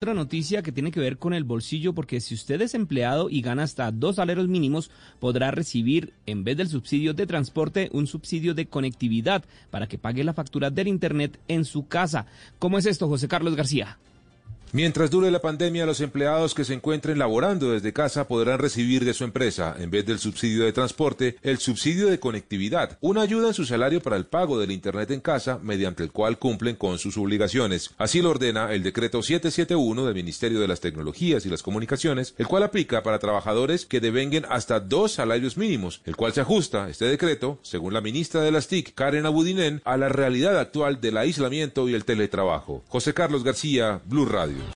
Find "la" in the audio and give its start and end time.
10.22-10.34, 15.30-15.40, 37.94-38.02, 39.96-40.10